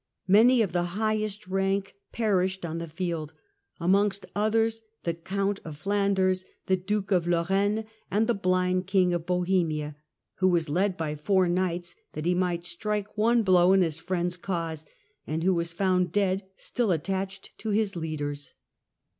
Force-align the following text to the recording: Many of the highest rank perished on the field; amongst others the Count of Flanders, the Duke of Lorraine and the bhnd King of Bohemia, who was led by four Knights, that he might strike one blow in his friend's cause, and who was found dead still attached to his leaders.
Many 0.27 0.63
of 0.63 0.71
the 0.71 0.97
highest 0.97 1.47
rank 1.47 1.93
perished 2.11 2.65
on 2.65 2.79
the 2.79 2.87
field; 2.87 3.33
amongst 3.79 4.25
others 4.35 4.81
the 5.03 5.13
Count 5.13 5.59
of 5.63 5.77
Flanders, 5.77 6.43
the 6.65 6.75
Duke 6.75 7.11
of 7.11 7.27
Lorraine 7.27 7.85
and 8.09 8.25
the 8.25 8.33
bhnd 8.33 8.87
King 8.87 9.13
of 9.13 9.27
Bohemia, 9.27 9.95
who 10.39 10.47
was 10.47 10.69
led 10.69 10.97
by 10.97 11.13
four 11.15 11.47
Knights, 11.47 11.93
that 12.13 12.25
he 12.25 12.33
might 12.33 12.65
strike 12.65 13.15
one 13.15 13.43
blow 13.43 13.73
in 13.73 13.83
his 13.83 13.99
friend's 13.99 14.37
cause, 14.37 14.87
and 15.27 15.43
who 15.43 15.53
was 15.53 15.71
found 15.71 16.11
dead 16.11 16.49
still 16.55 16.91
attached 16.91 17.55
to 17.59 17.69
his 17.69 17.95
leaders. 17.95 18.55